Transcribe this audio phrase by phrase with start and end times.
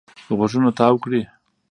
[0.37, 1.21] غوږونه تاو کړي.